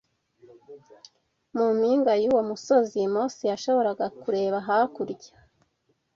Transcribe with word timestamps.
Mu 1.55 1.65
mpinga 1.77 2.13
y’uwo 2.21 2.41
musozi 2.49 2.99
Mose 3.13 3.43
yashoboraga 3.51 4.05
kureba 4.21 4.57
hakurya 4.67 5.31